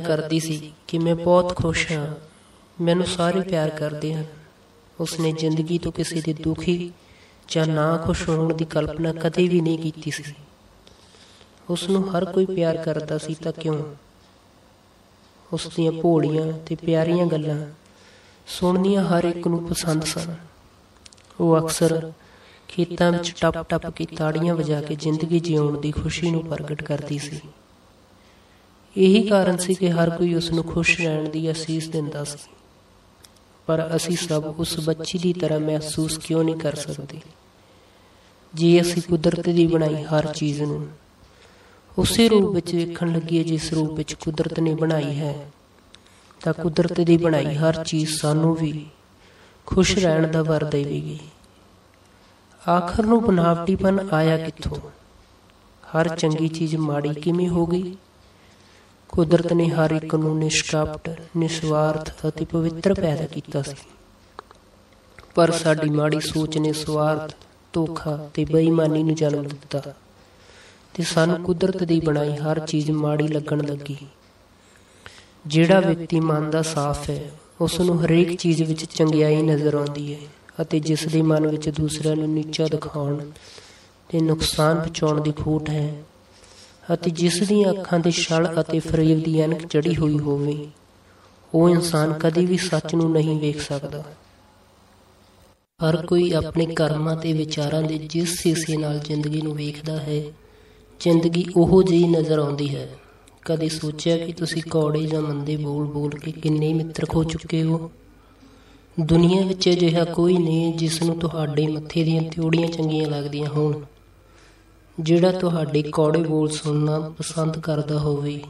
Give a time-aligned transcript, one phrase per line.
[0.00, 2.14] ਕਰਦੀ ਸੀ ਕਿ ਮੈਂ ਬਹੁਤ ਖੁਸ਼ ਹਾਂ।
[2.80, 4.24] ਮੈਨੂੰ ਸਾਰੇ ਪਿਆਰ ਕਰਦੇ ਹਨ।
[5.00, 6.92] ਉਸਨੇ ਜ਼ਿੰਦਗੀ ਤੋਂ ਕਿਸੇ ਦੇ ਦੁਖੀ
[7.48, 10.34] ਜਾਂ ਨਾ ਖੁਸ਼ ਹੋਣ ਦੀ ਕਲਪਨਾ ਕਦੇ ਵੀ ਨਹੀਂ ਕੀਤੀ ਸੀ।
[11.70, 13.94] ਉਸ ਨੂੰ ਹਰ ਕੋਈ ਪਿਆਰ ਕਰਦਾ ਸੀ ਤਾਂ ਕਿਉਂ?
[15.52, 17.66] ਉਸ ਦੀਆਂ ਭੋਲੀਆਂ ਤੇ ਪਿਆਰੀਆਂ ਗੱਲਾਂ
[18.46, 20.34] ਸੁਣਨੀਆਂ ਹਰ ਇੱਕ ਨੂੰ ਪਸੰਦ ਸਨ।
[21.40, 22.12] ਉਹ ਅਕਸਰ
[22.68, 27.40] ਖੇਤਾਂ ਵਿੱਚ ਟੱਪ-ਟੱਪ ਕੇ ਤਾੜੀਆਂ ਵਜਾ ਕੇ ਜ਼ਿੰਦਗੀ ਜਿਉਣ ਦੀ ਖੁਸ਼ੀ ਨੂੰ ਪ੍ਰਗਟ ਕਰਦੀ ਸੀ।
[28.96, 32.38] ਇਹੀ ਕਾਰਨ ਸੀ ਕਿ ਹਰ ਕੋਈ ਉਸ ਨੂੰ ਖੁਸ਼ ਰਹਿਣ ਦੀ ਅਸੀਸ ਦਿੰਦਾ ਸੀ।
[33.66, 37.20] ਪਰ ਅਸੀਂ ਸਭ ਉਸ ਬੱਚੀ ਦੀ ਤਰ੍ਹਾਂ ਮਹਿਸੂਸ ਕਿਉਂ ਨਹੀਂ ਕਰ ਸਕਦੇ?
[38.54, 40.88] ਜੇ ਅਸੀਂ ਕੁਦਰਤ ਦੀ ਬਣਾਈ ਹਰ ਚੀਜ਼ ਨੂੰ
[41.98, 45.50] ਉਸੇ ਰੂਪ ਵਿੱਚ ਵੇਖਣ ਲੱਗੀਏ ਜਿਸ ਰੂਪ ਵਿੱਚ ਕੁਦਰਤ ਨੇ ਬਣਾਈ ਹੈ,
[46.44, 48.86] ਤਾਂ ਕੁਦਰਤ ਦੀ ਬਣਾਈ ਹਰ ਚੀਜ਼ ਸਾਨੂੰ ਵੀ
[49.66, 51.18] ਖੁਸ਼ ਰਹਿਣ ਦਾ ਵਰ ਦੇਵੇਗੀ।
[52.68, 54.76] ਆਖਰ ਨੂੰ ਬਨਾਵਟੀਪਨ ਆਇਆ ਕਿੱਥੋਂ?
[55.88, 57.96] ਹਰ ਚੰਗੀ ਚੀਜ਼ ਮਾੜੀ ਕਿਵੇਂ ਹੋ ਗਈ?
[59.18, 63.76] ਕੁਦਰਤ ਨੇ ਹਰ ਇੱਕ ਨੂੰ ਨਿਸ਼ਕਾਪਟ, ਨਿਸਵਾਰਥ ਅਤੇ ਪਵਿੱਤਰ ਪੈਦਾ ਕੀਤਾ ਸੀ।
[65.34, 67.34] ਪਰ ਸਾਡੀ ਮਾੜੀ ਸੋਚ ਨੇ ਸਵਾਰਥ,
[67.72, 69.94] ਧੋਖਾ ਤੇ ਬੇਈਮਾਨੀ ਨੂੰ ਜਨਮ ਦਿੱਤਾ
[70.94, 73.96] ਤੇ ਸਾਨੂੰ ਕੁਦਰਤ ਦੀ ਬਣਾਈ ਹਰ ਚੀਜ਼ ਮਾੜੀ ਲੱਗਣ ਲੱਗੀ।
[75.46, 77.30] ਜਿਹੜਾ ਵਿਅਕਤੀ ਮਨ ਦਾ ਸਾਫ਼ ਹੈ
[77.60, 80.20] ਉਸ ਨੂੰ ਹਰੇਕ ਚੀਜ਼ ਵਿੱਚ ਚੰਗਿਆਈ ਨਜ਼ਰ ਆਉਂਦੀ ਹੈ
[80.62, 83.30] ਅਤੇ ਜਿਸ ਦੇ ਮਨ ਵਿੱਚ ਦੂਸਰਿਆਂ ਨੂੰ ਨੀਚਾ ਦਿਖਾਉਣ
[84.08, 85.94] ਤੇ ਨੁਕਸਾਨ ਪਹੁੰਚਾਉਣ ਦੀ ਖੋਟ ਹੈ
[86.94, 90.66] ਅਤੇ ਜਿਸ ਦੀਆਂ ਅੱਖਾਂ ਤੇ ਛਲ ਅਤੇ ਫਰੇਬ ਦੀ ਐਨਕ ਚੜੀ ਹੋਈ ਹੋਵੇ,
[91.54, 94.04] ਉਹ ਇਨਸਾਨ ਕਦੇ ਵੀ ਸੱਚ ਨੂੰ ਨਹੀਂ ਵੇਖ ਸਕਦਾ।
[95.80, 100.22] ਹਰ ਕੋਈ ਆਪਣੇ ਕਰਮਾਂ ਤੇ ਵਿਚਾਰਾਂ ਦੇ ਜਿਸ ਹਿੱਸੇ ਨਾਲ ਜ਼ਿੰਦਗੀ ਨੂੰ ਵੇਖਦਾ ਹੈ,
[101.00, 102.88] ਜ਼ਿੰਦਗੀ ਉਹੋ ਜਿਹੀ ਨਜ਼ਰ ਆਉਂਦੀ ਹੈ।
[103.44, 107.90] ਕਦੇ ਸੋਚਿਆ ਕਿ ਤੁਸੀਂ ਕੌੜੇ ਜਾਂ ਮੰਦੇ ਬੋਲ ਬੋਲ ਕੇ ਕਿੰਨੇ ਮਿੱਤਰ ਖੋ ਚੁੱਕੇ ਹੋ?
[109.00, 113.84] ਦੁਨੀਆ ਵਿੱਚ ਅਜਿਹਾ ਕੋਈ ਨਹੀਂ ਜਿਸ ਨੂੰ ਤੁਹਾਡੇ ਮੱਥੇ ਦੀਆਂ ਤਿਉੜੀਆਂ ਚੰਗੀਆਂ ਲੱਗਦੀਆਂ ਹੋਣ।
[115.00, 118.40] ਜਿਹੜਾ ਤੁਹਾਡੇ ਕੌੜੇ ਬੋਲ ਸੁਣਨਾ ਪਸੰਦ ਕਰਦਾ ਹੋਵੇ,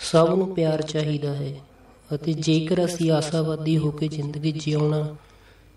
[0.00, 1.54] ਸਭ ਨੂੰ ਪਿਆਰ ਚਾਹੀਦਾ ਹੈ
[2.14, 5.14] ਅਤੇ ਜੇਕਰ ਅਸੀਂ ਆਸਾਵਾਦੀ ਹੋ ਕੇ ਜ਼ਿੰਦਗੀ ਜਿਉਣਾ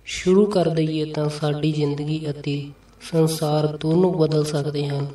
[0.05, 2.69] ਸ਼ੁਰੂ ਕਰ ਦਈਏ ਤਾਂ ਸਾਡੀ ਜ਼ਿੰਦਗੀ ਅਤੇ
[3.11, 5.07] ਸੰਸਾਰ ਦੋਨੋਂ ਬਦਲ ਸਕਦੇ ਹਨ।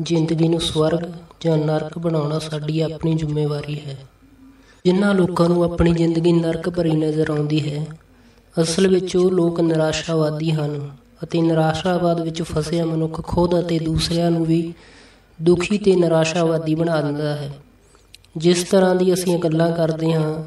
[0.00, 1.10] ਜ਼ਿੰਦਗੀ ਨੂੰ ਸਵਰਗ
[1.40, 3.98] ਜਾਂ ਨਰਕ ਬਣਾਉਣਾ ਸਾਡੀ ਆਪਣੀ ਜ਼ਿੰਮੇਵਾਰੀ ਹੈ।
[4.84, 7.86] ਜਿਨ੍ਹਾਂ ਲੋਕਾਂ ਨੂੰ ਆਪਣੀ ਜ਼ਿੰਦਗੀ ਨਰਕ ਭਰੀ ਨਜ਼ਰ ਆਉਂਦੀ ਹੈ,
[8.62, 10.90] ਅਸਲ ਵਿੱਚ ਉਹ ਲੋਕ ਨਿਰਾਸ਼ਾਵਾਦੀ ਹਨ।
[11.22, 14.74] ਅਤੇ ਨਿਰਾਸ਼ਾਵਾਦ ਵਿੱਚ ਫਸਿਆ ਮਨੁੱਖ ਖੁਦ ਅਤੇ ਦੂਸਰਿਆਂ ਨੂੰ ਵੀ
[15.42, 17.50] ਦੁਖੀ ਤੇ ਨਿਰਾਸ਼ਾਵਾਦੀ ਬਣਾ ਦਿੰਦਾ ਹੈ।
[18.36, 20.44] ਜਿਸ ਤਰ੍ਹਾਂ ਦੀ ਅਸੀਂ ਗੱਲਾਂ ਕਰਦੇ ਹਾਂ,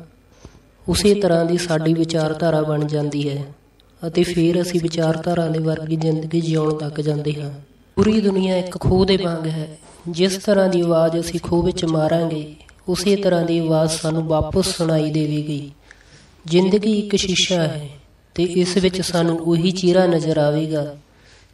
[0.89, 3.43] ਉਸੇ ਤਰ੍ਹਾਂ ਦੀ ਸਾਡੀ ਵਿਚਾਰਧਾਰਾ ਬਣ ਜਾਂਦੀ ਹੈ
[4.07, 7.51] ਅਤੇ ਫਿਰ ਅਸੀਂ ਵਿਚਾਰਧਾਰਾ ਦੇ ਵਰਗੀ ਜ਼ਿੰਦਗੀ ਜਿਉਣ ਲੱਗ ਜਾਂਦੇ ਹਾਂ।
[7.95, 9.77] ਪੂਰੀ ਦੁਨੀਆ ਇੱਕ ਖੂਹ ਦੇ ਵਾਂਗ ਹੈ।
[10.09, 12.55] ਜਿਸ ਤਰ੍ਹਾਂ ਦੀ ਆਵਾਜ਼ ਅਸੀਂ ਖੂਹ ਵਿੱਚ ਮਾਰਾਂਗੇ,
[12.89, 15.71] ਉਸੇ ਤਰ੍ਹਾਂ ਦੀ ਆਵਾਜ਼ ਸਾਨੂੰ ਵਾਪਸ ਸੁਣਾਈ ਦੇਵੇਗੀ।
[16.45, 17.89] ਜ਼ਿੰਦਗੀ ਇੱਕ ਸ਼ੀਸ਼ਾ ਹੈ।
[18.37, 20.95] ਤੇ ਇਸ ਵਿੱਚ ਸਾਨੂੰ ਉਹੀ ਚਿਹਰਾ ਨਜ਼ਰ ਆਵੇਗਾ,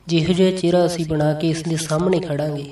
[0.08, 2.66] ਜਿਹੋ ਜਿਹਾ ਚਿਹਰਾ ਅਸੀਂ ਬਣਾ ਕੇ ਇਸ ਦੇ ਸਾਹਮਣੇ ਖੜਾਂਗੇ।